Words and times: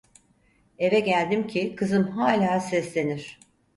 Eve 0.79 0.99
geldim 0.99 1.47
ki 1.47 1.75
kızım 1.75 2.07
hala 2.11 2.59
seslenir: 2.59 3.39